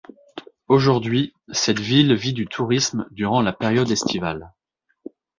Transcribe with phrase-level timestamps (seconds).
[0.67, 4.51] Aujourd'hui, cette ville vit du tourisme durant la période estivale.